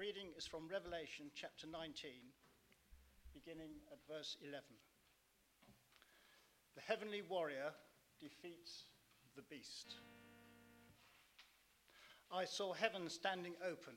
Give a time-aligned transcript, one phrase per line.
[0.00, 2.10] reading is from Revelation chapter 19,
[3.34, 4.62] beginning at verse 11.
[6.74, 7.72] The heavenly warrior
[8.18, 8.84] defeats
[9.36, 9.96] the beast.
[12.32, 13.92] I saw heaven standing open,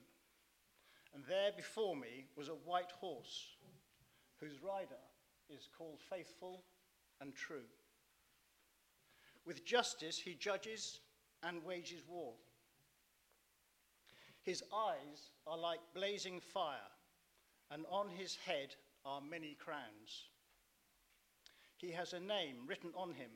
[1.16, 3.56] and there before me was a white horse,
[4.42, 5.04] whose rider
[5.50, 6.66] is called Faithful
[7.22, 7.70] and True.
[9.46, 11.00] With justice he judges
[11.44, 12.34] and wages war.
[14.44, 16.92] His eyes are like blazing fire,
[17.72, 18.76] and on his head
[19.06, 20.28] are many crowns.
[21.78, 23.32] He has a name written on him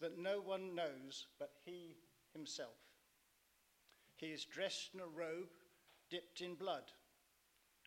[0.00, 1.96] that no one knows but he
[2.32, 2.78] himself.
[4.16, 5.50] He is dressed in a robe
[6.10, 6.84] dipped in blood,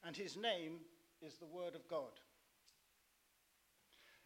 [0.03, 0.79] and his name
[1.21, 2.19] is the Word of God.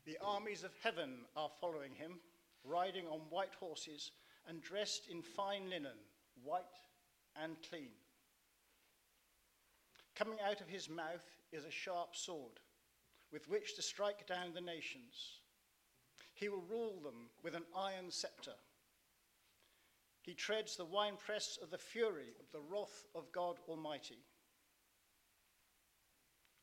[0.06, 2.20] The armies of heaven are following him,
[2.64, 4.12] riding on white horses
[4.48, 5.98] and dressed in fine linen,
[6.44, 6.64] white
[7.36, 7.92] and clean.
[10.20, 12.60] Coming out of his mouth is a sharp sword,
[13.32, 15.40] with which to strike down the nations.
[16.34, 18.56] He will rule them with an iron scepter.
[20.22, 24.20] He treads the winepress of the fury of the wrath of God Almighty.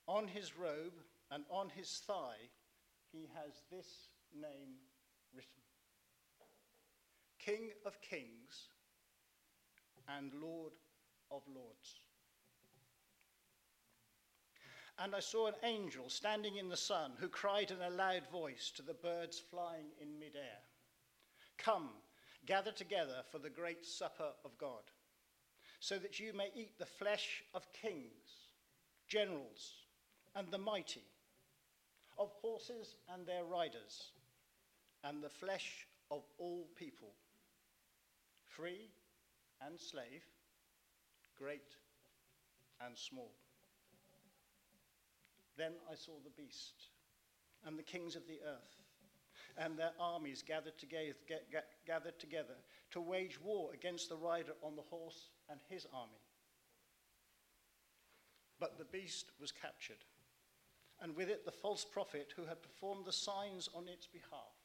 [0.07, 2.51] On his robe and on his thigh,
[3.11, 4.77] he has this name
[5.35, 5.63] written
[7.39, 8.69] King of Kings
[10.15, 10.75] and Lord
[11.31, 12.06] of Lords.
[14.99, 18.71] And I saw an angel standing in the sun who cried in a loud voice
[18.77, 20.59] to the birds flying in midair
[21.59, 21.89] Come,
[22.47, 24.83] gather together for the great supper of God,
[25.81, 28.51] so that you may eat the flesh of kings,
[29.09, 29.75] generals,
[30.35, 31.05] and the mighty,
[32.19, 34.13] of horses and their riders,
[35.05, 37.13] and the flesh of all people,
[38.45, 38.91] free
[39.61, 40.25] and slave,
[41.39, 41.75] great
[42.81, 43.33] and small.
[45.57, 46.91] Then I saw the beast
[47.65, 48.87] and the kings of the earth
[49.59, 52.55] and their armies gathered together, get, get, gathered together
[52.91, 56.21] to wage war against the rider on the horse and his army.
[58.59, 60.05] But the beast was captured,
[61.01, 64.57] and with it the false prophet who had performed the signs on its behalf.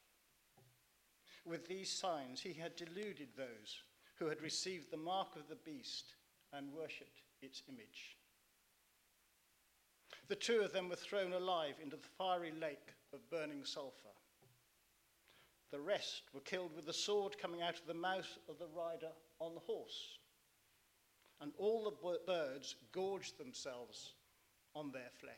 [1.45, 3.83] With these signs, he had deluded those
[4.17, 6.15] who had received the mark of the beast
[6.53, 8.17] and worshipped its image.
[10.31, 14.15] The two of them were thrown alive into the fiery lake of burning sulfur.
[15.71, 19.11] The rest were killed with the sword coming out of the mouth of the rider
[19.41, 20.19] on the horse.
[21.41, 24.13] And all the birds gorged themselves
[24.73, 25.35] on their flesh.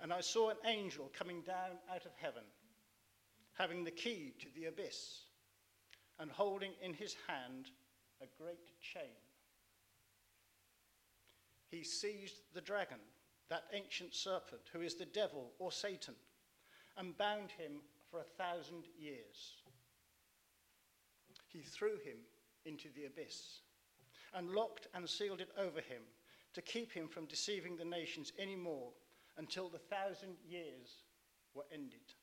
[0.00, 2.44] And I saw an angel coming down out of heaven,
[3.54, 5.22] having the key to the abyss,
[6.20, 7.72] and holding in his hand
[8.22, 9.16] a great chain
[11.70, 12.98] he seized the dragon,
[13.48, 16.14] that ancient serpent, who is the devil or Satan,
[16.96, 17.80] and bound him
[18.10, 19.54] for a thousand years.
[21.48, 22.18] He threw him
[22.64, 23.60] into the abyss
[24.34, 26.02] and locked and sealed it over him
[26.54, 28.90] to keep him from deceiving the nations any more
[29.38, 31.04] until the thousand years
[31.54, 32.14] were ended.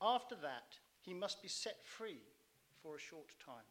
[0.00, 2.22] After that, he must be set free
[2.82, 3.64] for a short time.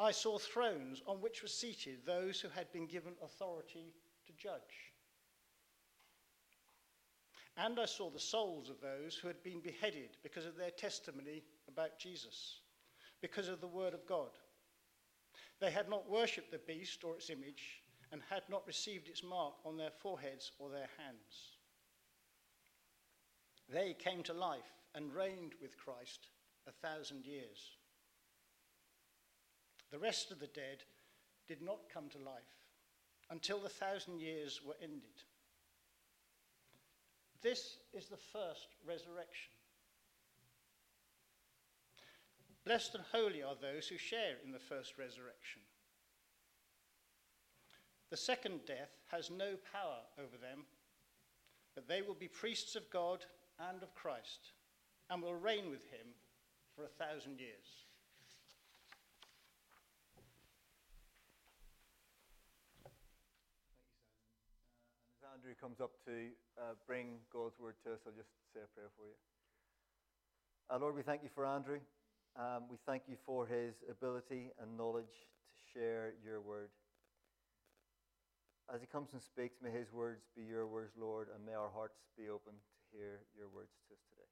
[0.00, 3.92] I saw thrones on which were seated those who had been given authority
[4.26, 4.94] to judge.
[7.58, 11.42] And I saw the souls of those who had been beheaded because of their testimony
[11.68, 12.60] about Jesus,
[13.20, 14.30] because of the word of God.
[15.60, 19.56] They had not worshipped the beast or its image and had not received its mark
[19.66, 21.58] on their foreheads or their hands.
[23.68, 26.28] They came to life and reigned with Christ
[26.66, 27.76] a thousand years.
[29.90, 30.84] The rest of the dead
[31.48, 32.60] did not come to life
[33.30, 35.24] until the thousand years were ended.
[37.42, 39.52] This is the first resurrection.
[42.64, 45.62] Blessed and holy are those who share in the first resurrection.
[48.10, 50.64] The second death has no power over them,
[51.74, 53.24] but they will be priests of God
[53.70, 54.52] and of Christ
[55.08, 56.06] and will reign with him
[56.74, 57.86] for a thousand years.
[65.40, 66.28] Andrew comes up to
[66.60, 69.16] uh, bring God's word to us, I'll just say a prayer for you.
[70.68, 71.80] Uh, Lord, we thank you for Andrew.
[72.36, 76.68] Um, we thank you for his ability and knowledge to share your word.
[78.68, 81.72] As he comes and speaks, may his words be your words, Lord, and may our
[81.72, 84.28] hearts be open to hear your words to us today.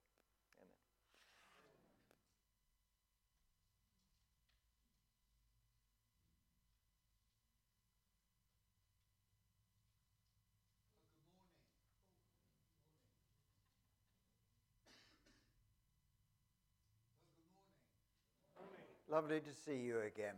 [18.60, 18.97] Amen.
[19.08, 20.36] Lovely to see you again.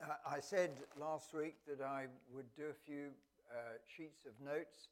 [0.00, 3.12] Uh, I said last week that I would do a few
[3.52, 4.88] uh, sheets of notes,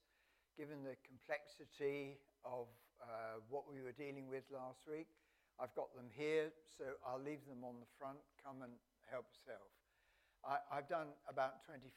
[0.60, 2.68] given the complexity of
[3.00, 5.08] uh, what we were dealing with last week.
[5.56, 8.20] I've got them here, so I'll leave them on the front.
[8.44, 8.76] Come and
[9.08, 9.72] help yourself.
[10.44, 11.88] I, have done about 25.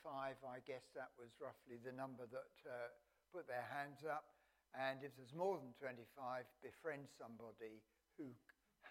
[0.48, 2.88] I guess that was roughly the number that uh,
[3.36, 4.31] put their hands up.
[4.80, 7.83] And if there's more than 25, befriend somebody
[8.15, 8.31] who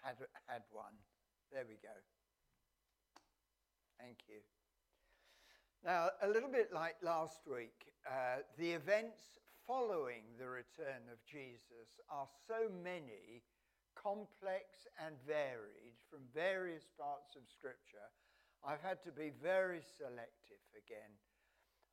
[0.05, 0.93] had, had one.
[1.53, 1.93] There we go.
[4.01, 4.41] Thank you.
[5.85, 12.01] Now, a little bit like last week, uh, the events following the return of Jesus
[12.09, 13.45] are so many,
[13.93, 18.09] complex and varied from various parts of Scripture,
[18.65, 21.13] I've had to be very selective again.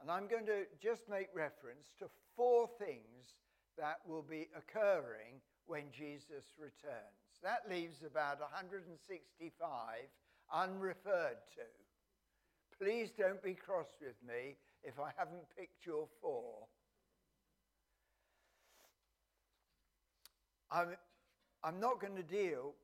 [0.00, 3.36] And I'm going to just make reference to four things
[3.76, 7.38] that will be occurring when Jesus returns.
[7.44, 8.90] That leaves about 165
[10.52, 11.66] unreferred to.
[12.76, 16.66] Please don't be cross with me if I haven't picked your four.
[20.72, 20.96] I'm,
[21.62, 22.74] I'm not going to deal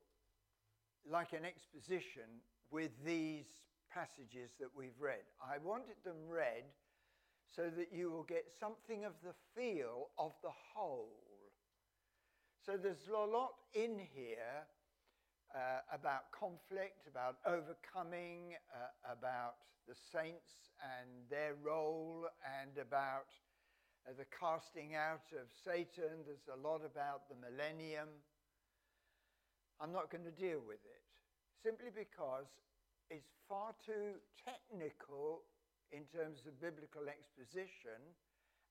[1.11, 2.39] like an exposition
[2.71, 3.47] with these
[3.93, 5.27] passages that we've read.
[5.43, 6.63] I wanted them read
[7.53, 11.26] so that you will get something of the feel of the whole.
[12.67, 14.67] So there's a lot in here
[15.55, 19.55] uh, about conflict, about overcoming, uh, about
[19.87, 23.31] the saints and their role, and about
[24.03, 26.27] uh, the casting out of Satan.
[26.27, 28.11] There's a lot about the millennium.
[29.79, 31.07] I'm not going to deal with it
[31.63, 32.51] simply because
[33.07, 35.47] it's far too technical
[35.95, 38.03] in terms of biblical exposition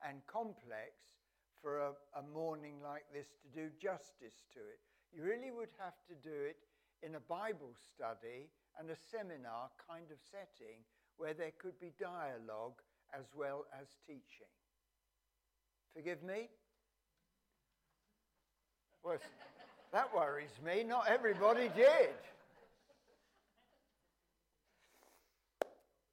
[0.05, 1.17] and complex
[1.67, 4.79] for a, a morning like this to do justice to it.
[5.13, 6.59] You really would have to do it
[7.03, 8.47] in a Bible study
[8.79, 10.87] and a seminar kind of setting
[11.17, 12.79] where there could be dialogue
[13.13, 14.47] as well as teaching.
[15.93, 16.51] Forgive me?
[19.03, 19.19] Well,
[19.93, 20.85] that worries me.
[20.85, 22.15] Not everybody did.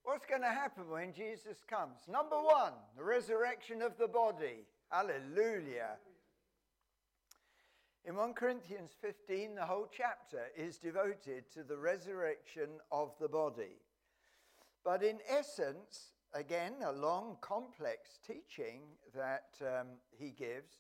[0.02, 2.00] What's going to happen when Jesus comes?
[2.10, 4.66] Number one, the resurrection of the body.
[4.94, 5.98] Hallelujah.
[8.06, 13.82] In 1 Corinthians 15, the whole chapter is devoted to the resurrection of the body.
[14.86, 18.82] But in essence, again, a long, complex teaching
[19.16, 20.74] that um, he gives,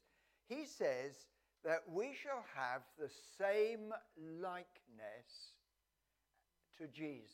[0.48, 1.25] he says
[1.65, 3.92] that we shall have the same
[4.39, 5.56] likeness
[6.77, 7.31] to Jesus.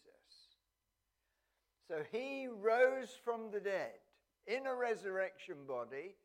[1.90, 4.00] So he rose from the dead
[4.48, 6.16] in a resurrection body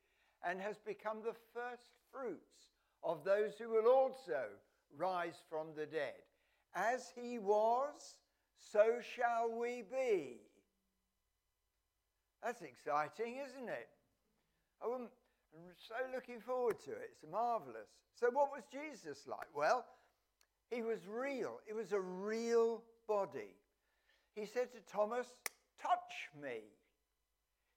[0.47, 2.69] and has become the first fruits
[3.03, 4.47] of those who will also
[4.97, 6.23] rise from the dead.
[6.75, 8.17] As he was,
[8.57, 10.41] so shall we be.
[12.43, 13.89] That's exciting, isn't it?
[14.83, 15.09] I'm
[15.77, 17.11] so looking forward to it.
[17.13, 17.89] It's marvelous.
[18.15, 19.49] So, what was Jesus like?
[19.55, 19.85] Well,
[20.71, 23.57] he was real, it was a real body.
[24.35, 25.27] He said to Thomas,
[25.81, 26.61] Touch me.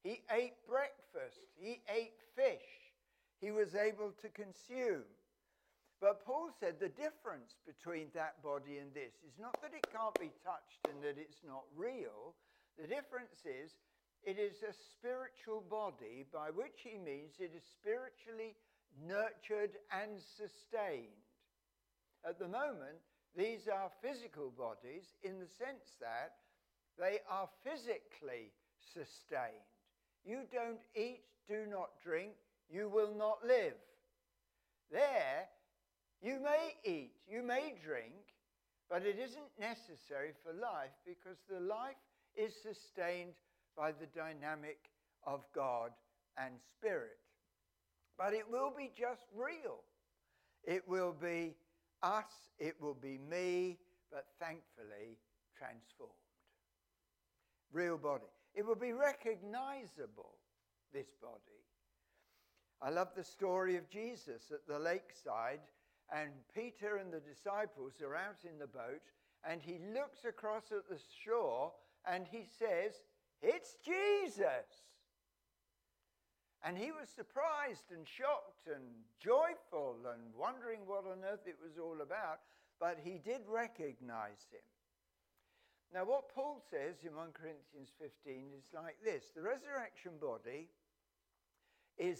[0.03, 2.93] He ate breakfast, he ate fish,
[3.41, 5.03] he was able to consume.
[5.99, 10.17] But Paul said the difference between that body and this is not that it can't
[10.19, 12.35] be touched and that it's not real.
[12.77, 13.73] The difference is
[14.23, 18.55] it is a spiritual body, by which he means it is spiritually
[19.01, 21.25] nurtured and sustained.
[22.27, 23.01] At the moment,
[23.35, 26.33] these are physical bodies in the sense that
[26.99, 28.51] they are physically
[28.93, 29.76] sustained.
[30.27, 32.33] You don't eat, do not drink,
[32.69, 33.75] you will not live.
[34.91, 35.47] There,
[36.21, 38.13] you may eat, you may drink,
[38.89, 41.95] but it isn't necessary for life because the life
[42.35, 43.31] is sustained
[43.77, 44.77] by the dynamic
[45.25, 45.91] of God
[46.37, 47.17] and Spirit.
[48.17, 49.79] But it will be just real.
[50.65, 51.55] It will be
[52.03, 52.25] us,
[52.59, 53.77] it will be me,
[54.11, 55.17] but thankfully
[55.57, 56.11] transformed.
[57.71, 58.23] Real body.
[58.57, 60.33] It would be recognizable,
[60.91, 61.61] this body.
[62.81, 65.59] I love the story of Jesus at the lakeside,
[66.11, 69.05] and Peter and the disciples are out in the boat,
[69.47, 71.71] and he looks across at the shore
[72.11, 73.03] and he says,
[73.43, 74.89] It's Jesus.
[76.63, 78.83] And he was surprised and shocked and
[79.19, 82.39] joyful and wondering what on earth it was all about,
[82.79, 84.65] but he did recognize him.
[85.93, 90.69] Now, what Paul says in 1 Corinthians 15 is like this the resurrection body
[91.97, 92.19] is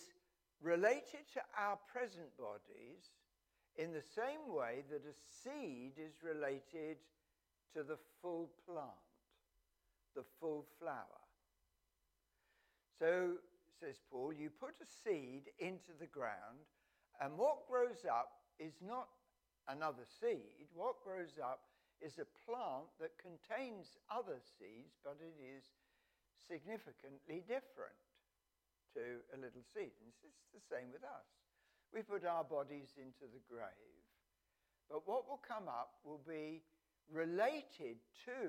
[0.61, 3.11] related to our present bodies
[3.75, 6.97] in the same way that a seed is related
[7.75, 9.05] to the full plant,
[10.15, 11.21] the full flower.
[12.99, 13.33] So,
[13.79, 16.65] says Paul, you put a seed into the ground,
[17.21, 19.07] and what grows up is not
[19.67, 20.65] another seed.
[20.73, 21.59] What grows up
[22.01, 25.65] is a plant that contains other seeds, but it is
[26.47, 27.97] significantly different
[28.93, 29.93] to a little seed.
[29.99, 31.27] And it's the same with us.
[31.93, 34.05] We put our bodies into the grave,
[34.91, 36.61] but what will come up will be
[37.09, 38.43] related to,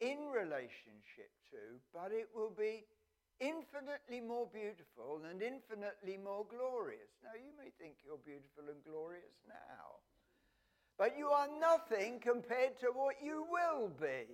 [0.00, 2.86] in relationship to, but it will be
[3.40, 7.12] infinitely more beautiful and infinitely more glorious.
[7.24, 10.00] Now, you may think you're beautiful and glorious now,
[11.00, 14.26] but you are nothing compared to what you will be.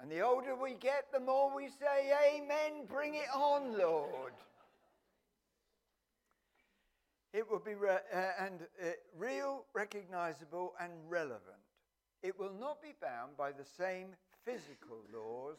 [0.00, 4.32] And the older we get, the more we say, Amen, bring it on, Lord.
[7.34, 11.60] It will be re- uh, and uh, real, recognizable, and relevant.
[12.22, 14.08] It will not be bound by the same
[14.42, 15.58] physical laws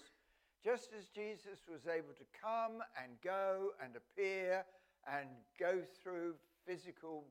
[0.63, 4.65] just as Jesus was able to come and go and appear
[5.07, 5.27] and
[5.59, 6.33] go through
[6.65, 7.23] physical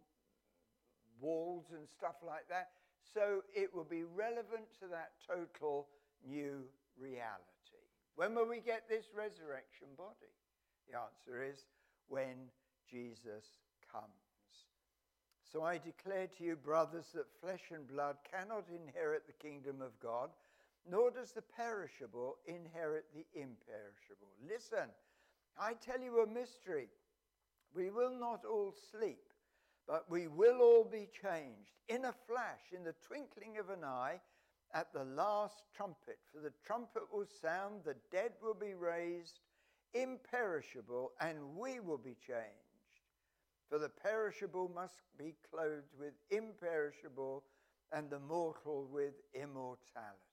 [1.21, 2.69] walls and stuff like that,
[3.15, 5.89] so it will be relevant to that total
[6.27, 6.65] new
[6.99, 7.83] reality.
[8.17, 10.33] When will we get this resurrection body?
[10.89, 11.67] The answer is
[12.09, 12.51] when
[12.91, 13.45] Jesus
[13.93, 14.05] comes.
[15.53, 19.99] So I declare to you, brothers, that flesh and blood cannot inherit the kingdom of
[20.01, 20.31] God
[20.91, 24.31] nor does the perishable inherit the imperishable.
[24.49, 24.89] Listen,
[25.59, 26.89] I tell you a mystery.
[27.75, 29.25] We will not all sleep,
[29.87, 34.21] but we will all be changed in a flash, in the twinkling of an eye,
[34.75, 36.19] at the last trumpet.
[36.33, 39.41] For the trumpet will sound, the dead will be raised,
[39.95, 42.63] imperishable, and we will be changed.
[43.71, 47.45] For the perishable must be clothed with imperishable,
[47.93, 50.27] and the mortal with immortality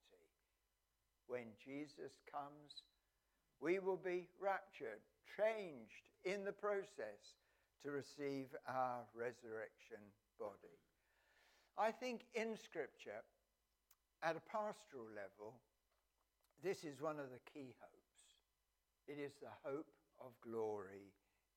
[1.27, 2.83] when Jesus comes,
[3.59, 5.01] we will be raptured,
[5.37, 7.41] changed in the process
[7.83, 9.99] to receive our resurrection
[10.39, 10.79] body.
[11.77, 13.21] I think in Scripture,
[14.23, 15.59] at a pastoral level,
[16.63, 18.23] this is one of the key hopes.
[19.07, 19.91] It is the hope
[20.23, 21.11] of glory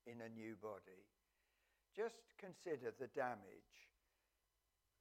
[0.06, 1.06] in a new body.
[1.95, 3.87] Just consider the damage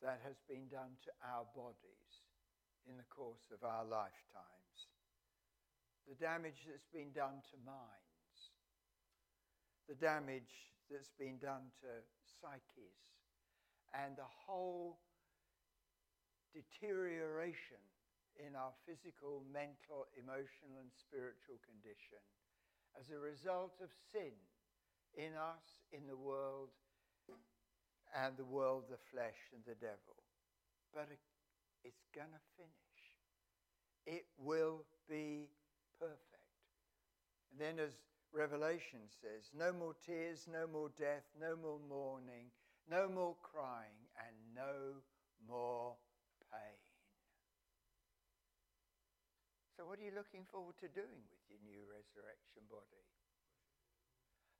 [0.03, 2.22] that has been done to our bodies
[2.86, 4.77] in the course of our lifetimes.
[6.05, 8.38] The damage that's been done to minds,
[9.89, 11.89] the damage that's been done to
[12.23, 12.97] psyches,
[13.93, 14.99] and the whole
[16.53, 17.81] deterioration
[18.39, 22.19] in our physical, mental, emotional, and spiritual condition
[22.99, 24.35] as a result of sin
[25.15, 26.69] in us, in the world,
[28.15, 30.15] and the world, the flesh, and the devil.
[30.93, 31.07] But
[31.83, 33.01] it's going to finish.
[34.05, 35.49] It will be
[35.99, 36.47] perfect.
[37.51, 37.95] And then, as
[38.34, 42.51] Revelation says, no more tears, no more death, no more mourning,
[42.89, 45.01] no more crying, and no
[45.48, 45.96] more
[46.51, 46.82] pain.
[49.75, 53.03] So, what are you looking forward to doing with your new resurrection body?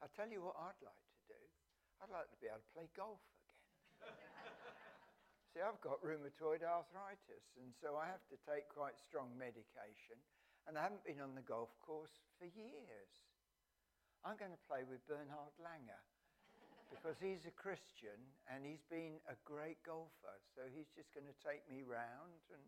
[0.04, 1.42] I'll tell you what I'd like to do.
[2.04, 3.24] I'd like to be able to play golf
[4.04, 4.12] again.
[5.56, 10.20] See, I've got rheumatoid arthritis, and so I have to take quite strong medication,
[10.68, 13.16] and I haven't been on the golf course for years.
[14.26, 16.02] I'm going to play with Bernhard Langer
[16.90, 18.18] because he's a Christian
[18.50, 22.62] and he's been a great golfer, so he's just going to take me round and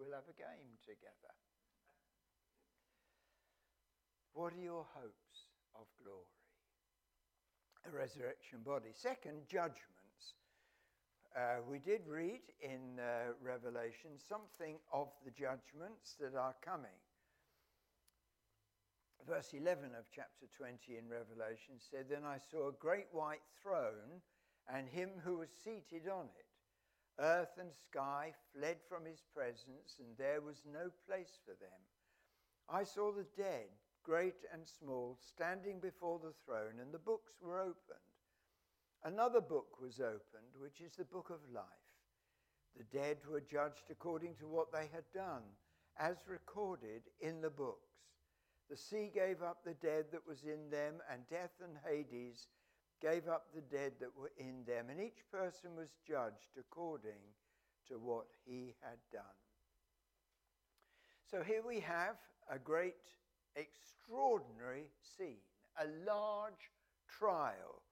[0.00, 1.36] we'll have a game together.
[4.32, 6.24] What are your hopes of glory?
[7.84, 8.96] A resurrection body.
[8.96, 10.40] Second, judgments.
[11.36, 16.96] Uh, we did read in uh, Revelation something of the judgments that are coming.
[19.26, 24.22] Verse 11 of chapter 20 in Revelation said, Then I saw a great white throne
[24.72, 26.46] and him who was seated on it.
[27.20, 31.80] Earth and sky fled from his presence, and there was no place for them.
[32.68, 33.68] I saw the dead,
[34.04, 37.98] great and small, standing before the throne, and the books were opened.
[39.04, 41.64] Another book was opened, which is the book of life.
[42.76, 45.42] The dead were judged according to what they had done,
[45.98, 47.88] as recorded in the books.
[48.70, 52.48] The sea gave up the dead that was in them, and death and Hades
[53.00, 57.22] gave up the dead that were in them, and each person was judged according
[57.88, 59.22] to what he had done.
[61.30, 62.16] So here we have
[62.50, 62.96] a great,
[63.56, 64.84] extraordinary
[65.16, 65.36] scene,
[65.80, 66.70] a large
[67.08, 67.82] trial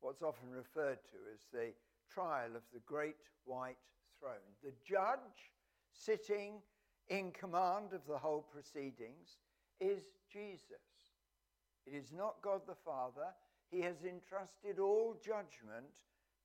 [0.00, 1.72] what's often referred to as the
[2.12, 3.78] trial of the great white
[4.20, 4.34] throne.
[4.62, 5.52] The judge
[5.92, 6.60] sitting
[7.08, 9.38] in command of the whole proceedings
[9.80, 11.14] is Jesus.
[11.86, 13.28] It is not God the Father.
[13.70, 15.86] He has entrusted all judgment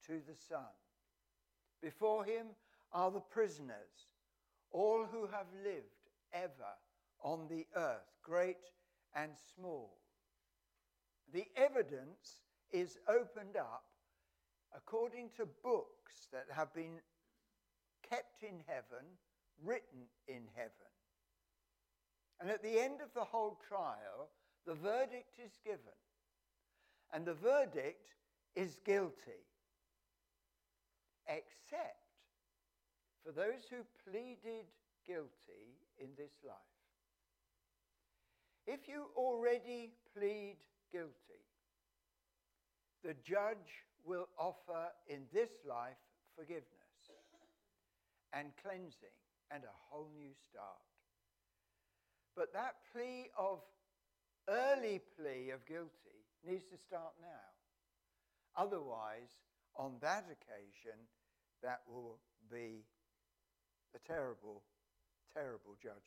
[0.06, 0.74] to the Son.
[1.82, 2.48] Before him
[2.94, 4.08] are the prisoners,
[4.72, 5.86] all who have lived
[6.34, 6.72] ever
[7.24, 8.72] on the earth, great
[9.16, 9.98] and small.
[11.34, 12.42] The evidence
[12.72, 13.84] is opened up
[14.76, 17.00] according to books that have been
[18.08, 19.06] kept in heaven,
[19.64, 20.72] written in heaven.
[22.40, 24.30] And at the end of the whole trial,
[24.66, 26.00] the verdict is given.
[27.14, 28.14] And the verdict
[28.56, 29.46] is guilty,
[31.28, 31.98] except
[33.26, 33.78] for those who
[34.10, 34.66] pleaded
[35.06, 36.56] guilty in this life.
[38.68, 40.58] If you already plead
[40.92, 41.44] guilty,
[43.04, 45.98] the judge will offer in this life
[46.36, 46.80] forgiveness
[48.34, 49.18] and cleansing
[49.52, 50.89] and a whole new start.
[52.36, 53.60] But that plea of
[54.48, 57.50] early plea of guilty needs to start now.
[58.58, 59.32] Otherwise,
[59.76, 60.98] on that occasion,
[61.62, 62.18] that will
[62.52, 62.84] be
[63.96, 64.64] a terrible,
[65.34, 66.04] terrible judgment.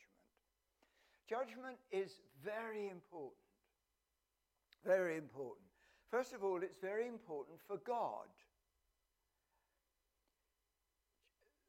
[1.29, 2.11] Judgment is
[2.43, 3.37] very important.
[4.85, 5.65] Very important.
[6.11, 8.27] First of all, it's very important for God.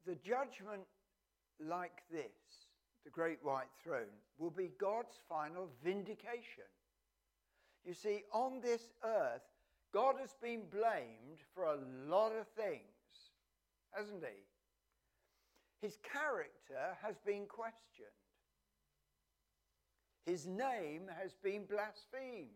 [0.06, 0.82] The judgment
[1.60, 2.63] like this,
[3.04, 6.64] the great white throne, will be God's final vindication.
[7.84, 9.42] You see, on this earth,
[9.92, 12.80] God has been blamed for a lot of things,
[13.92, 15.86] hasn't he?
[15.86, 18.08] His character has been questioned.
[20.24, 22.48] His name has been blasphemed.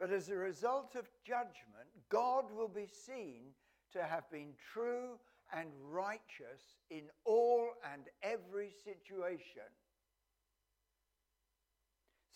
[0.00, 3.54] But as a result of judgment, God will be seen
[3.92, 5.20] to have been true
[5.52, 9.68] and righteous in all and every situation.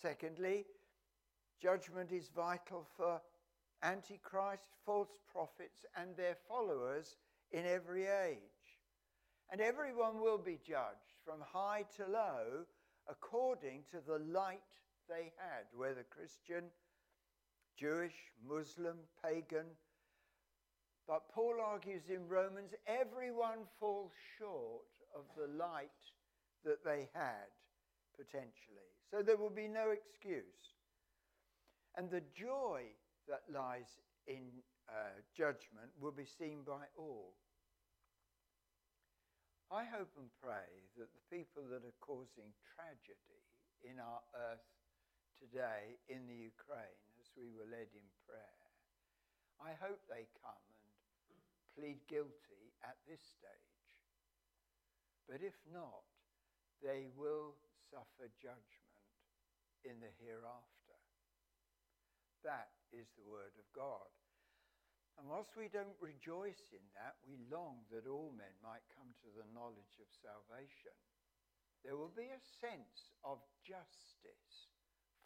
[0.01, 0.65] Secondly,
[1.61, 3.21] judgment is vital for
[3.83, 7.17] Antichrist, false prophets, and their followers
[7.51, 8.37] in every age.
[9.51, 12.65] And everyone will be judged from high to low
[13.09, 14.59] according to the light
[15.07, 16.65] they had, whether Christian,
[17.77, 19.65] Jewish, Muslim, pagan.
[21.07, 26.03] But Paul argues in Romans everyone falls short of the light
[26.65, 27.47] that they had
[28.19, 28.91] potentially.
[29.09, 30.75] So there will be no excuse.
[31.95, 32.83] And the joy
[33.31, 33.87] that lies
[34.27, 34.51] in
[34.91, 37.33] uh, judgment will be seen by all.
[39.71, 40.67] I hope and pray
[40.99, 43.43] that the people that are causing tragedy
[43.83, 44.67] in our earth
[45.39, 48.63] today in the Ukraine, as we were led in prayer,
[49.59, 50.67] I hope they come
[51.77, 53.85] plead guilty at this stage.
[55.29, 56.09] But if not,
[56.81, 57.53] they will
[57.93, 59.05] suffer judgment
[59.85, 60.97] in the hereafter.
[62.41, 64.09] That is the word of God.
[65.17, 69.29] And whilst we don't rejoice in that, we long that all men might come to
[69.33, 70.93] the knowledge of salvation.
[71.81, 74.69] There will be a sense of justice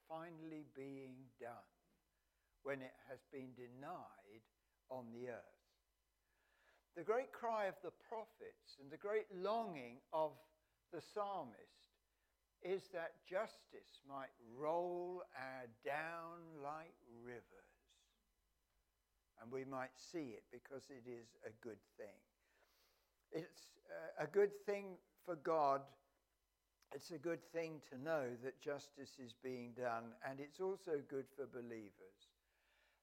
[0.07, 1.71] finally being done
[2.63, 4.43] when it has been denied
[4.87, 5.61] on the earth.
[6.95, 10.32] The great cry of the prophets and the great longing of
[10.91, 11.88] the psalmist
[12.62, 15.23] is that justice might roll
[15.86, 17.71] down like rivers
[19.41, 22.21] and we might see it because it is a good thing.
[23.32, 25.82] It's uh, a good thing for God.
[26.93, 31.25] It's a good thing to know that justice is being done, and it's also good
[31.36, 32.19] for believers.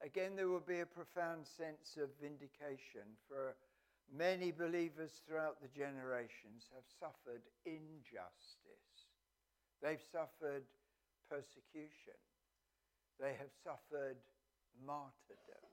[0.04, 3.56] Again, there will be a profound sense of vindication for
[4.14, 9.08] many believers throughout the generations have suffered injustice.
[9.82, 10.64] They've suffered
[11.28, 12.18] persecution.
[13.20, 14.16] They have suffered
[14.84, 15.68] martyrdom.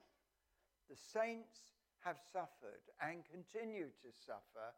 [0.90, 4.76] The saints have suffered and continue to suffer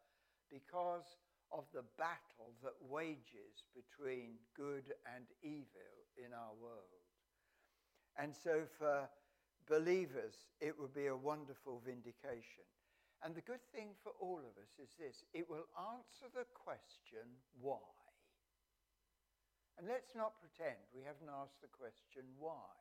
[0.49, 1.17] because
[1.51, 7.03] of the battle that wages between good and evil in our world.
[8.19, 9.09] And so for
[9.69, 12.67] believers, it would be a wonderful vindication.
[13.25, 17.25] And the good thing for all of us is this it will answer the question,
[17.57, 17.81] why?
[19.77, 22.73] And let's not pretend we haven't asked the question, why?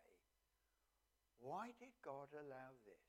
[1.41, 3.07] Why did God allow this?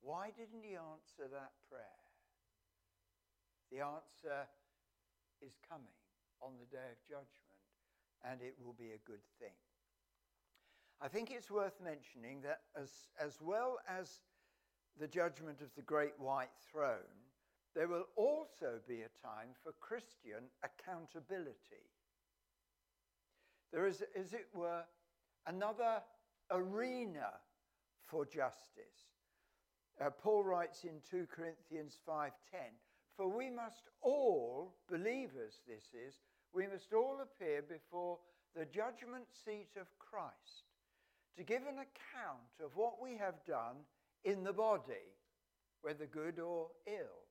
[0.00, 2.04] Why didn't he answer that prayer?
[3.72, 4.48] The answer
[5.44, 5.96] is coming
[6.40, 7.60] on the day of judgment,
[8.24, 9.56] and it will be a good thing.
[11.00, 14.20] I think it's worth mentioning that as, as well as
[14.98, 17.18] the judgment of the great white throne,
[17.74, 21.86] there will also be a time for Christian accountability.
[23.72, 24.82] There is, as it were,
[25.46, 26.02] another
[26.50, 27.30] arena
[28.06, 29.12] for justice.
[30.00, 32.78] Uh, Paul writes in 2 Corinthians 5:10,
[33.16, 36.20] "For we must all, believers this is,
[36.52, 38.18] we must all appear before
[38.54, 40.64] the judgment seat of Christ
[41.36, 43.84] to give an account of what we have done
[44.24, 45.14] in the body,
[45.82, 47.26] whether good or ill.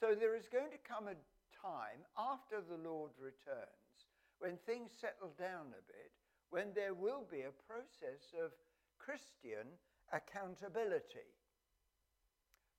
[0.00, 1.16] So there is going to come a
[1.60, 4.06] time after the Lord returns
[4.38, 6.12] when things settle down a bit,
[6.50, 8.52] when there will be a process of
[8.98, 9.66] Christian
[10.12, 11.34] accountability.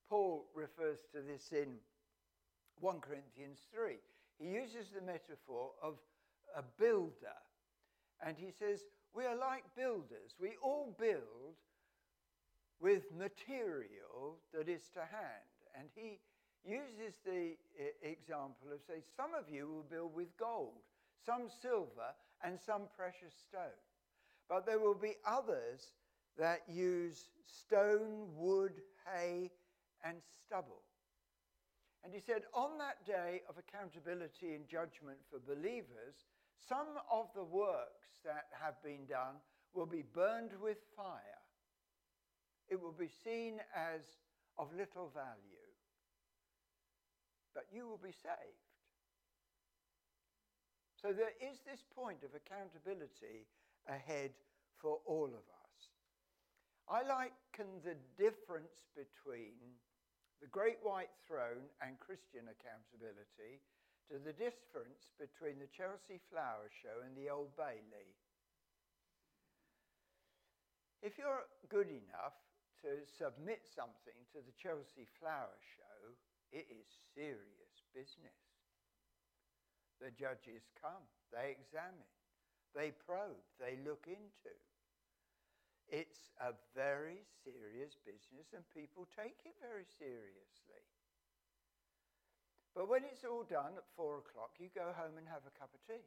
[0.08, 1.76] Paul refers to this in
[2.80, 3.96] 1 Corinthians 3.
[4.38, 5.98] He uses the metaphor of
[6.56, 7.38] a builder,
[8.24, 8.80] and he says,
[9.14, 10.34] We are like builders.
[10.40, 11.60] We all build
[12.80, 15.50] with material that is to hand.
[15.78, 16.18] And he
[16.64, 17.56] uses the
[18.02, 20.82] example of, say, some of you will build with gold,
[21.24, 23.80] some silver, and some precious stone.
[24.48, 25.92] But there will be others
[26.38, 28.72] that use stone, wood,
[29.06, 29.50] hay,
[30.04, 30.16] and
[30.46, 30.82] stubble.
[32.02, 36.24] And he said, on that day of accountability and judgment for believers,
[36.68, 39.36] some of the works that have been done
[39.74, 41.39] will be burned with fire.
[42.70, 44.00] It will be seen as
[44.56, 45.68] of little value.
[47.52, 48.70] But you will be saved.
[50.94, 53.50] So there is this point of accountability
[53.88, 54.30] ahead
[54.78, 55.60] for all of us.
[56.86, 59.58] I liken the difference between
[60.40, 63.58] the Great White Throne and Christian accountability
[64.12, 68.14] to the difference between the Chelsea Flower Show and the Old Bailey.
[71.02, 72.36] If you're good enough
[72.82, 76.16] to submit something to the Chelsea Flower Show,
[76.50, 78.40] it is serious business.
[80.00, 82.08] The judges come, they examine,
[82.72, 84.54] they probe, they look into.
[85.90, 90.86] It's a very serious business, and people take it very seriously.
[92.72, 95.74] But when it's all done at four o'clock, you go home and have a cup
[95.74, 96.06] of tea.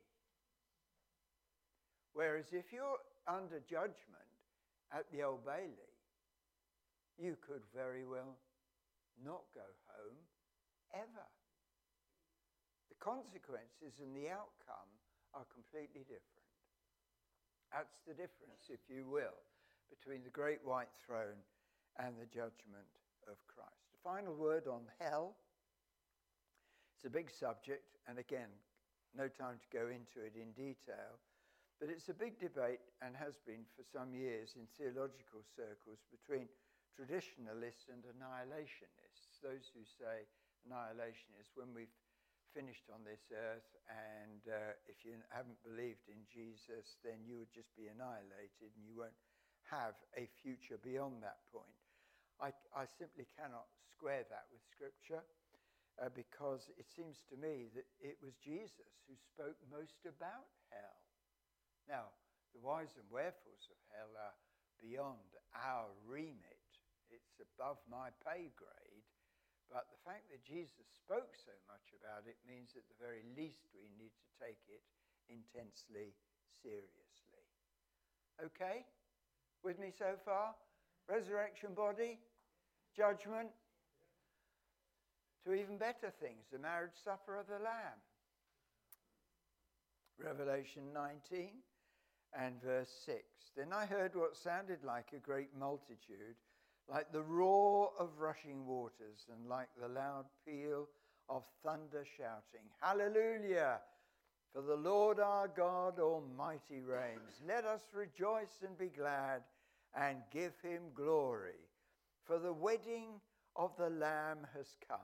[2.13, 4.31] Whereas if you're under judgment
[4.89, 5.92] at the Old Bailey,
[7.17, 8.38] you could very well
[9.21, 10.17] not go home
[10.93, 11.28] ever.
[12.89, 14.89] The consequences and the outcome
[15.34, 16.49] are completely different.
[17.73, 19.38] That's the difference, if you will
[19.89, 21.41] between the great white throne
[22.02, 22.89] and the judgment
[23.30, 23.93] of Christ.
[23.93, 25.36] A final word on hell.
[26.95, 28.49] It's a big subject, and again,
[29.13, 31.21] no time to go into it in detail,
[31.80, 36.47] but it's a big debate and has been for some years in theological circles between
[36.95, 39.41] traditionalists and annihilationists.
[39.41, 40.29] Those who say
[40.63, 41.91] annihilation is when we've
[42.53, 47.49] finished on this earth, and uh, if you haven't believed in Jesus, then you would
[47.49, 49.17] just be annihilated and you won't
[49.67, 51.82] have a future beyond that point.
[52.38, 55.25] I, I simply cannot square that with Scripture
[55.97, 60.99] uh, because it seems to me that it was Jesus who spoke most about hell.
[61.89, 62.13] Now,
[62.53, 64.38] the whys and wherefores of hell are
[64.82, 65.25] beyond
[65.58, 66.52] our remit,
[67.13, 69.06] it's above my pay grade.
[69.69, 73.69] But the fact that Jesus spoke so much about it means at the very least
[73.73, 74.84] we need to take it
[75.30, 76.13] intensely
[76.62, 77.45] seriously.
[78.41, 78.86] Okay?
[79.63, 80.54] With me so far?
[81.08, 82.19] Resurrection body,
[82.95, 83.49] judgment,
[85.45, 87.99] to even better things, the marriage supper of the Lamb.
[90.17, 91.49] Revelation 19
[92.39, 93.19] and verse 6.
[93.58, 96.38] Then I heard what sounded like a great multitude,
[96.89, 100.88] like the roar of rushing waters, and like the loud peal
[101.30, 103.80] of thunder shouting, Hallelujah!
[104.54, 107.41] For the Lord our God Almighty reigns.
[107.48, 109.41] Let us rejoice and be glad
[109.96, 111.60] and give him glory.
[112.26, 113.19] For the wedding
[113.56, 114.98] of the Lamb has come,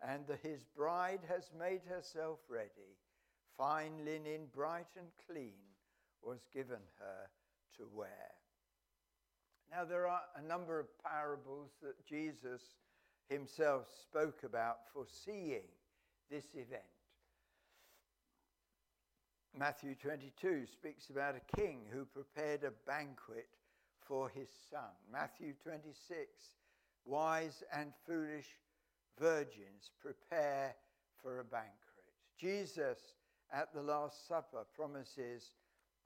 [0.00, 2.96] and his bride has made herself ready.
[3.58, 5.58] Fine linen, bright and clean,
[6.22, 7.30] was given her
[7.76, 8.30] to wear.
[9.72, 12.60] Now, there are a number of parables that Jesus
[13.30, 15.64] himself spoke about foreseeing
[16.30, 16.82] this event.
[19.58, 23.48] Matthew 22 speaks about a king who prepared a banquet
[24.06, 24.92] for his son.
[25.10, 26.28] Matthew 26
[27.04, 28.46] Wise and foolish
[29.18, 30.76] virgins prepare
[31.22, 31.72] for a banquet.
[32.38, 32.98] Jesus
[33.52, 35.50] at the Last Supper promises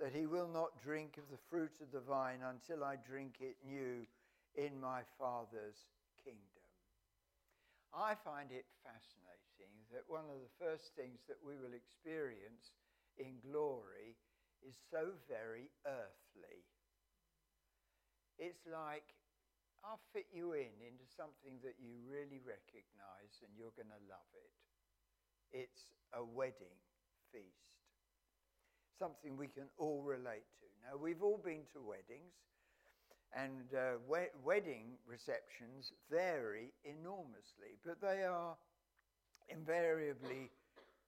[0.00, 3.56] that he will not drink of the fruit of the vine until I drink it
[3.64, 4.04] new
[4.54, 5.88] in my Father's
[6.24, 6.68] kingdom.
[7.94, 12.76] I find it fascinating that one of the first things that we will experience
[13.16, 14.16] in glory
[14.61, 16.61] is so very earthly.
[18.37, 19.16] It's like
[19.87, 24.30] I'll fit you in into something that you really recognize and you're going to love
[24.35, 24.52] it.
[25.54, 26.74] It's a wedding
[27.30, 27.75] feast,
[28.98, 30.66] something we can all relate to.
[30.85, 32.35] Now, we've all been to weddings.
[33.35, 38.56] And uh, we- wedding receptions vary enormously, but they are
[39.48, 40.48] invariably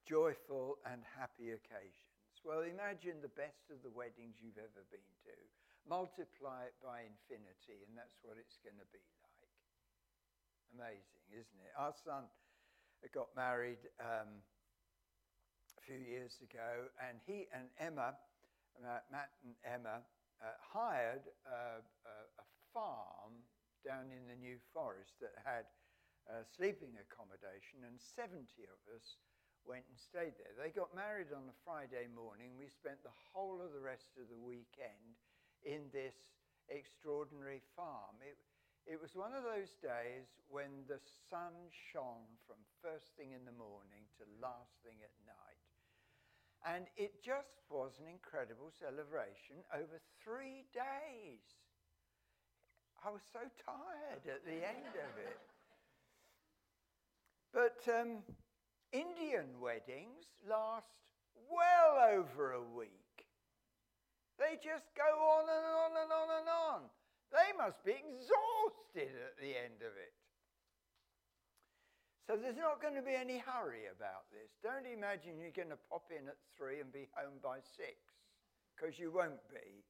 [0.05, 2.05] joyful and happy occasions.
[2.45, 5.35] Well, imagine the best of the weddings you've ever been to.
[5.87, 9.49] Multiply it by infinity, and that's what it's going to be like.
[10.75, 11.73] Amazing, isn't it?
[11.75, 12.29] Our son
[13.11, 14.43] got married um,
[15.89, 18.13] few years ago, and he and Emma,
[18.77, 20.05] uh, Matt and Emma,
[20.37, 23.33] uh, hired a, a, a, farm
[23.81, 25.65] down in the New Forest that had
[26.29, 29.17] uh, sleeping accommodation, and 70 of us
[29.65, 30.53] went and stayed there.
[30.53, 32.53] They got married on a Friday morning.
[32.53, 35.17] We spent the whole of the rest of the weekend
[35.65, 36.37] in this
[36.69, 38.13] extraordinary farm.
[38.21, 38.37] It,
[38.85, 41.01] it was one of those days when the
[41.33, 45.48] sun shone from first thing in the morning to last thing at night.
[46.67, 51.39] And it just was an incredible celebration over three days.
[53.05, 55.39] I was so tired at the end of it.
[57.53, 58.21] But um,
[58.91, 60.91] Indian weddings last
[61.47, 63.25] well over a week.
[64.37, 66.81] They just go on and on and on and on.
[67.31, 70.18] They must be exhausted at the end of it.
[72.29, 74.53] So there's not going to be any hurry about this.
[74.61, 77.97] Don't imagine you're going to pop in at three and be home by six,
[78.77, 79.81] because you won't be.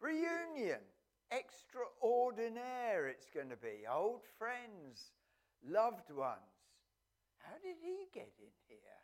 [0.00, 0.80] Reunion,
[1.28, 3.84] extraordinaire it's going to be.
[3.84, 5.12] Old friends,
[5.60, 6.56] loved ones.
[7.44, 8.96] How did he get in here?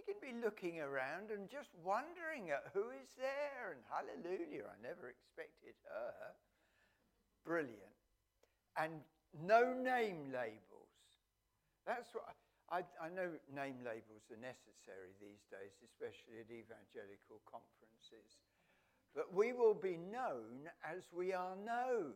[0.00, 4.80] he can be looking around and just wondering at who is there, and hallelujah, I
[4.80, 6.32] never expected her.
[7.44, 8.00] Brilliant.
[8.80, 10.92] And no name labels.
[11.86, 12.24] That's what
[12.68, 18.28] I, I, know name labels are necessary these days, especially at evangelical conferences.
[19.16, 22.12] But we will be known as we are known.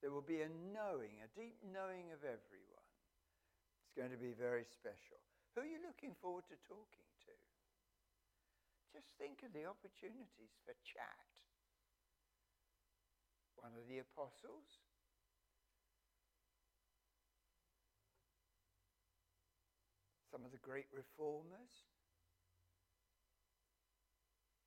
[0.00, 2.90] There will be a knowing, a deep knowing of everyone.
[3.84, 5.20] It's going to be very special.
[5.54, 7.36] Who are you looking forward to talking to?
[8.96, 11.31] Just think of the opportunities for chat
[13.62, 14.66] one of the apostles.
[20.34, 21.86] Some of the great reformers.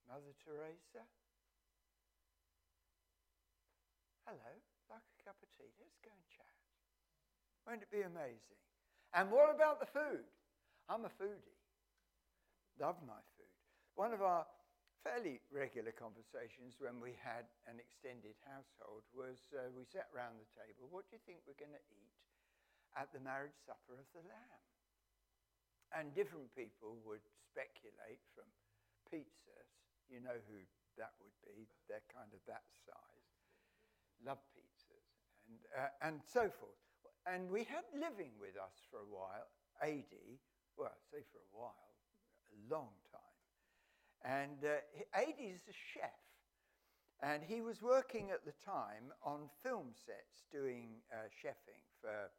[0.07, 1.03] Mother Teresa.
[4.23, 4.51] Hello,
[4.87, 5.69] like a cup of tea.
[5.75, 6.55] Let's go and chat.
[7.67, 8.61] Won't it be amazing?
[9.11, 10.23] And what about the food?
[10.87, 11.59] I'm a foodie.
[12.79, 13.55] Love my food.
[13.95, 14.45] One of our
[15.05, 20.49] fairly regular conversations when we had an extended household was uh, we sat round the
[20.57, 20.89] table.
[20.89, 22.17] What do you think we're going to eat
[22.97, 24.65] at the marriage supper of the Lamb?
[25.93, 28.49] And different people would speculate from
[29.05, 29.69] pizzas.
[30.09, 30.57] You know who
[30.97, 31.69] that would be.
[31.85, 33.29] They're kind of that size.
[34.25, 35.05] Love pizzas
[35.45, 36.81] and, uh, and so forth.
[37.29, 39.49] And we had living with us for a while,
[39.85, 40.41] Ady,
[40.73, 41.93] well, say for a while,
[42.49, 42.89] a long
[44.25, 44.81] and uh,
[45.13, 46.17] Ady's a chef.
[47.21, 52.33] And he was working at the time on film sets doing uh, chefing for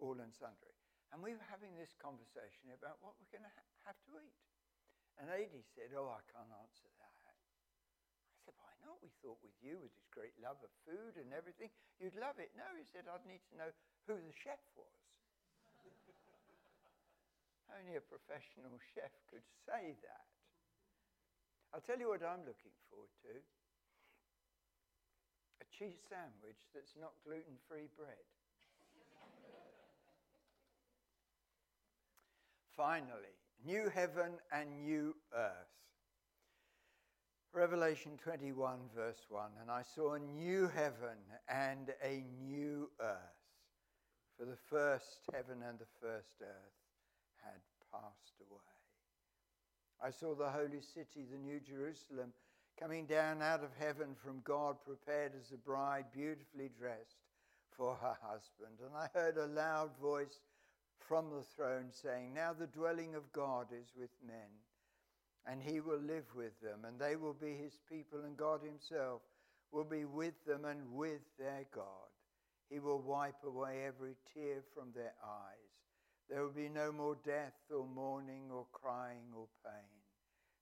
[0.00, 0.74] all and sundry.
[1.12, 4.40] And we were having this conversation about what we're going to ha- have to eat.
[5.20, 7.14] And Ady said, Oh, I can't answer that.
[7.22, 8.98] I said, Why not?
[9.04, 11.70] We thought with you, with this great love of food and everything,
[12.02, 12.50] you'd love it.
[12.58, 13.70] No, he said, I'd need to know
[14.10, 14.98] who the chef was.
[17.78, 20.37] Only a professional chef could say that.
[21.74, 23.34] I'll tell you what I'm looking forward to
[25.60, 28.24] a cheese sandwich that's not gluten free bread.
[32.76, 33.34] Finally,
[33.66, 35.74] new heaven and new earth.
[37.52, 43.42] Revelation 21, verse 1 And I saw a new heaven and a new earth,
[44.38, 46.78] for the first heaven and the first earth
[47.42, 48.77] had passed away.
[50.02, 52.32] I saw the holy city, the New Jerusalem,
[52.78, 57.16] coming down out of heaven from God, prepared as a bride, beautifully dressed
[57.76, 58.78] for her husband.
[58.84, 60.40] And I heard a loud voice
[61.08, 64.50] from the throne saying, Now the dwelling of God is with men,
[65.46, 69.22] and he will live with them, and they will be his people, and God himself
[69.72, 71.84] will be with them and with their God.
[72.70, 75.67] He will wipe away every tear from their eyes.
[76.28, 80.04] There will be no more death or mourning or crying or pain,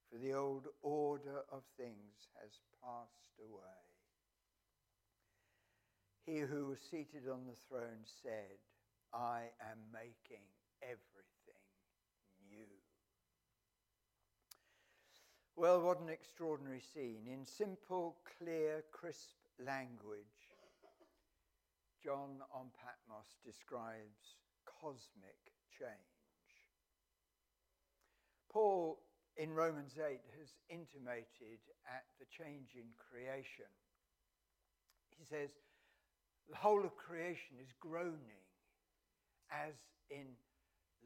[0.09, 2.51] for the old order of things has
[2.81, 3.83] passed away.
[6.25, 8.59] He who was seated on the throne said,
[9.13, 10.43] I am making
[10.81, 11.63] everything
[12.49, 12.67] new.
[15.55, 17.27] Well, what an extraordinary scene.
[17.27, 20.51] In simple, clear, crisp language,
[22.03, 26.17] John on Patmos describes cosmic change.
[28.49, 28.99] Paul
[29.37, 33.69] in Romans 8 has intimated at the change in creation.
[35.17, 35.49] He says,
[36.49, 38.45] the whole of creation is groaning
[39.51, 39.73] as
[40.09, 40.25] in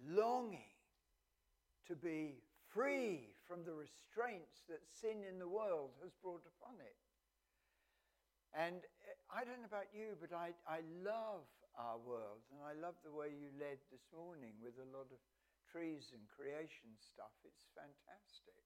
[0.07, 0.71] longing
[1.87, 2.39] to be
[2.73, 6.95] free from the restraints that sin in the world has brought upon it.
[8.53, 11.47] And uh, I don't know about you, but I, I love
[11.79, 15.19] our world, and I love the way you led this morning with a lot of
[15.71, 17.31] trees and creation stuff.
[17.47, 18.59] It's fantastic.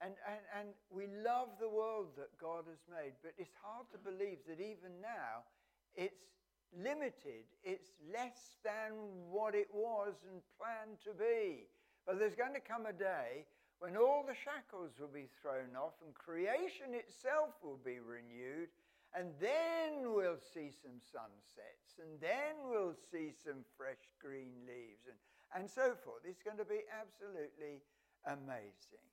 [0.00, 4.00] And, and, and we love the world that God has made, but it's hard to
[4.00, 5.44] believe that even now
[5.92, 6.24] it's
[6.72, 8.96] limited, it's less than
[9.28, 11.68] what it was and planned to be.
[12.06, 13.44] But there's going to come a day
[13.80, 18.72] when all the shackles will be thrown off and creation itself will be renewed,
[19.16, 25.18] and then we'll see some sunsets, and then we'll see some fresh green leaves, and,
[25.54, 26.22] and so forth.
[26.24, 27.82] It's going to be absolutely
[28.26, 29.06] amazing.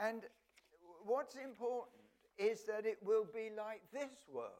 [0.00, 0.22] And
[1.04, 2.02] what's important
[2.38, 4.52] is that it will be like this world.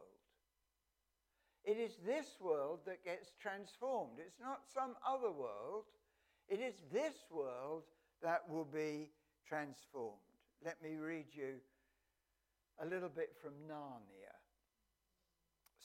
[1.64, 4.18] It is this world that gets transformed.
[4.24, 5.84] It's not some other world.
[6.48, 7.82] It is this world
[8.22, 9.10] that will be
[9.48, 10.22] transformed.
[10.64, 11.54] Let me read you
[12.80, 14.35] a little bit from Narnia.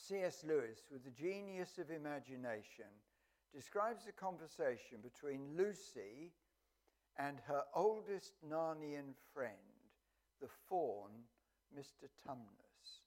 [0.08, 0.44] C.S.
[0.46, 2.90] Lewis, with the genius of imagination,
[3.54, 6.32] describes a conversation between Lucy
[7.18, 9.54] and her oldest Narnian friend,
[10.40, 11.10] the faun,
[11.78, 12.08] Mr.
[12.26, 13.02] Tumnus.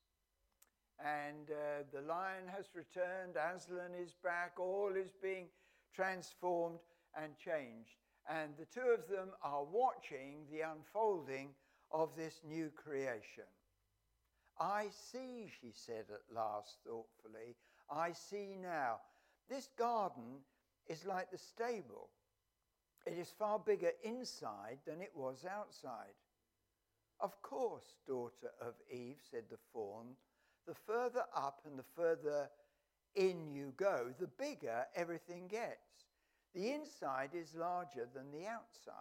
[1.04, 5.48] And uh, the lion has returned, Aslan is back, all is being
[5.94, 6.80] transformed
[7.22, 7.98] and changed
[8.30, 11.50] and the two of them are watching the unfolding
[11.92, 13.46] of this new creation.
[14.60, 17.56] I see, she said at last thoughtfully,
[17.90, 19.00] I see now.
[19.50, 20.40] This garden
[20.88, 22.10] is like the stable.
[23.06, 26.16] It is far bigger inside than it was outside.
[27.20, 30.16] Of course, daughter of Eve, said the faun,
[30.68, 32.50] the further up and the further
[33.16, 36.08] in you go, the bigger everything gets.
[36.54, 38.94] The inside is larger than the outside.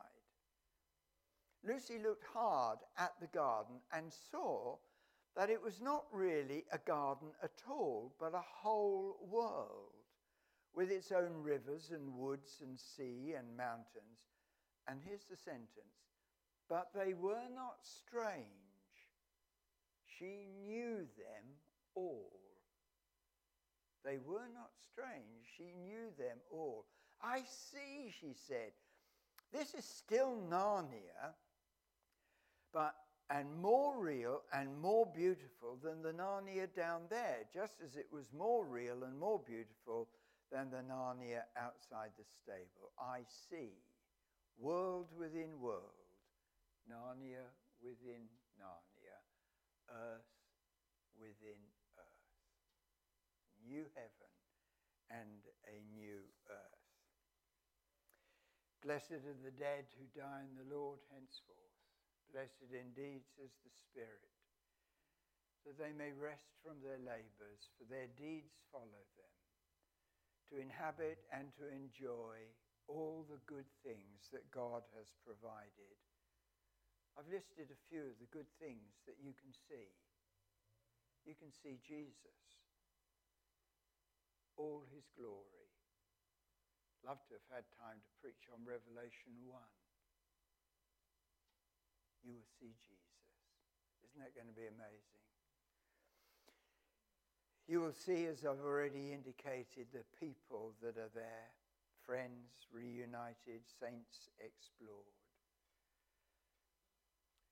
[1.67, 4.77] Lucy looked hard at the garden and saw
[5.37, 9.93] that it was not really a garden at all, but a whole world
[10.75, 14.21] with its own rivers and woods and sea and mountains.
[14.89, 15.69] And here's the sentence
[16.69, 18.47] But they were not strange.
[20.19, 21.45] She knew them
[21.95, 22.41] all.
[24.05, 25.47] They were not strange.
[25.57, 26.85] She knew them all.
[27.23, 28.73] I see, she said.
[29.53, 31.33] This is still Narnia,
[32.73, 32.95] but
[33.35, 38.31] and more real and more beautiful than the Narnia down there, just as it was
[38.33, 40.07] more real and more beautiful
[40.53, 42.95] than the Narnia outside the stable.
[42.97, 43.75] I see
[44.57, 46.15] world within world,
[46.87, 47.51] Narnia
[47.83, 48.23] within
[48.55, 49.19] Narnia,
[49.91, 50.31] earth
[51.19, 51.59] within
[51.99, 52.31] earth,
[53.67, 54.31] new heaven
[55.11, 56.85] and a new earth.
[58.85, 61.64] Blessed are the dead who die in the Lord henceforth.
[62.35, 64.35] Blessed indeed, says the Spirit,
[65.63, 69.37] that they may rest from their labors, for their deeds follow them,
[70.51, 72.43] to inhabit and to enjoy
[72.91, 75.95] all the good things that God has provided.
[77.15, 79.95] I've listed a few of the good things that you can see.
[81.23, 82.43] You can see Jesus,
[84.59, 85.65] all his glory
[87.05, 89.61] Love to have had time to preach on Revelation 1.
[92.25, 93.23] You will see Jesus.
[94.09, 95.23] Isn't that going to be amazing?
[97.69, 101.53] You will see, as I've already indicated, the people that are there
[102.05, 105.17] friends reunited, saints explored.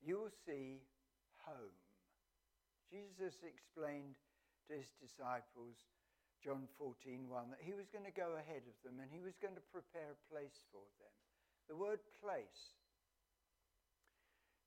[0.05, 0.85] You will see
[1.45, 1.73] home.
[2.93, 4.21] Jesus explained
[4.69, 5.81] to his disciples
[6.43, 9.39] John 14, 1, that he was going to go ahead of them and he was
[9.39, 11.15] going to prepare a place for them.
[11.71, 12.75] The word place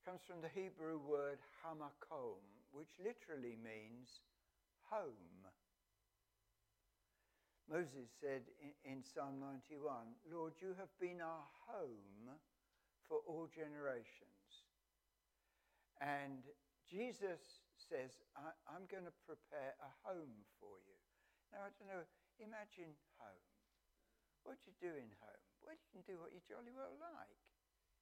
[0.06, 2.38] comes from the Hebrew word hamakom,
[2.70, 4.22] which literally means
[4.86, 5.42] home.
[7.66, 12.38] Moses said in, in Psalm 91 Lord, you have been our home
[13.10, 14.62] for all generations.
[15.98, 16.46] And
[16.86, 20.94] Jesus says, I, am going to prepare a home for you.
[21.50, 22.06] Now, I don't know,
[22.38, 23.50] imagine home.
[24.46, 25.46] What do you do in home?
[25.66, 27.42] Well, you can do what you jolly well like.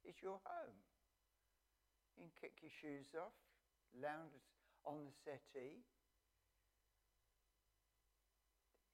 [0.05, 0.76] It's your home.
[2.16, 3.34] You can kick your shoes off,
[3.94, 4.46] lounge
[4.86, 5.82] on the settee.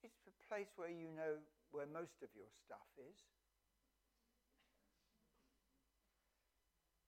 [0.03, 1.39] It's the place where you know
[1.71, 3.21] where most of your stuff is.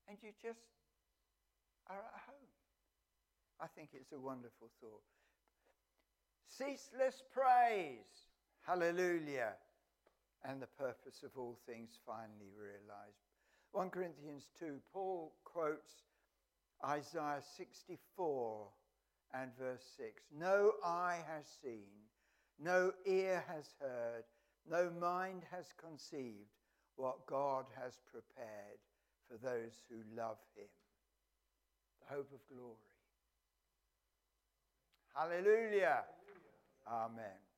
[0.09, 0.61] And you just
[1.89, 2.53] are at home.
[3.61, 5.03] I think it's a wonderful thought.
[6.47, 8.29] Ceaseless praise.
[8.61, 9.55] Hallelujah
[10.45, 13.32] and the purpose of all things finally realized.
[13.73, 16.03] 1 Corinthians 2, Paul quotes
[16.85, 18.67] Isaiah 64
[19.35, 21.89] and verse 6 No eye has seen,
[22.63, 24.25] no ear has heard,
[24.71, 26.53] no mind has conceived
[26.97, 28.79] what God has prepared
[29.29, 30.69] for those who love him.
[32.01, 32.77] The hope of glory.
[35.15, 36.05] Hallelujah.
[36.87, 37.15] Hallelujah.
[37.15, 37.52] Amen.